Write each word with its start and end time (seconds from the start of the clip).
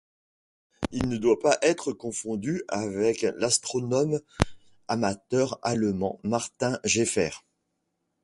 Il 0.89 1.09
ne 1.09 1.17
doit 1.17 1.37
pas 1.39 1.59
être 1.61 1.93
confondu 1.93 2.63
avec 2.69 3.21
l'astronome 3.37 4.19
amateur 4.87 5.59
allemand 5.61 6.19
Martin 6.23 6.79
Geffert. 6.83 7.43